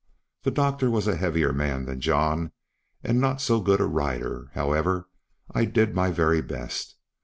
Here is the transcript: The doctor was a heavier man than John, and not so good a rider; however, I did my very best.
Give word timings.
The 0.41 0.49
doctor 0.49 0.89
was 0.89 1.07
a 1.07 1.15
heavier 1.15 1.53
man 1.53 1.85
than 1.85 2.01
John, 2.01 2.53
and 3.03 3.21
not 3.21 3.39
so 3.39 3.61
good 3.61 3.79
a 3.79 3.85
rider; 3.85 4.49
however, 4.55 5.07
I 5.53 5.65
did 5.65 5.93
my 5.93 6.09
very 6.09 6.41
best. 6.41 6.95